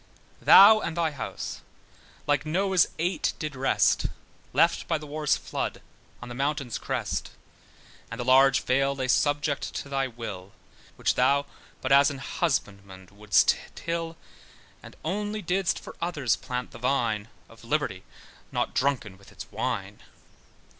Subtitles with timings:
[0.41, 1.61] Thou, and thine house
[2.25, 4.07] (like Noah's eight) did rest,
[4.51, 5.79] Left by the wars' flood
[6.23, 7.29] on the mountains' crest:
[8.09, 10.53] And the large vale lay subject to thy will
[10.95, 11.45] Which thou
[11.81, 14.17] but as an husbandman wouldst till:
[14.81, 18.03] And only didst for others plant the vine Of liberty,
[18.51, 20.01] not drunken with its wine.